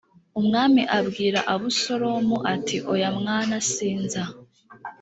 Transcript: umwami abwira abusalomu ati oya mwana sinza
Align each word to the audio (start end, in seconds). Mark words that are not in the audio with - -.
umwami 0.39 0.81
abwira 0.99 1.39
abusalomu 1.53 2.37
ati 2.53 2.77
oya 2.93 3.09
mwana 3.19 3.55
sinza 3.71 4.23